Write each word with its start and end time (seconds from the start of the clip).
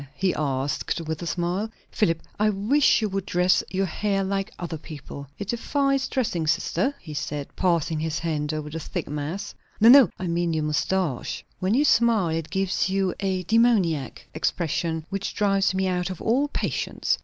he 0.15 0.33
asked, 0.33 0.99
with 1.01 1.21
a 1.21 1.27
smile. 1.27 1.69
"Philip, 1.91 2.23
I 2.39 2.49
wish 2.49 3.03
you 3.03 3.09
would 3.09 3.23
dress 3.27 3.63
your 3.69 3.85
hair 3.85 4.23
like 4.23 4.49
other 4.57 4.79
people." 4.79 5.27
"It 5.37 5.49
defies 5.49 6.07
dressing, 6.07 6.47
sister," 6.47 6.95
he 6.99 7.13
said, 7.13 7.55
passing 7.55 7.99
his 7.99 8.17
hand 8.17 8.51
over 8.51 8.67
the 8.71 8.79
thick 8.79 9.07
mass. 9.07 9.53
"No, 9.79 9.89
no, 9.89 10.09
I 10.17 10.25
mean 10.25 10.53
your 10.55 10.63
moustache. 10.63 11.45
When 11.59 11.75
you 11.75 11.85
smile, 11.85 12.29
it 12.29 12.49
gives 12.49 12.89
you 12.89 13.13
a 13.19 13.43
demoniac 13.43 14.25
expression, 14.33 15.05
which 15.11 15.35
drives 15.35 15.71
me 15.75 15.85
out 15.87 16.09
of 16.09 16.19
all 16.19 16.47
patience. 16.47 17.19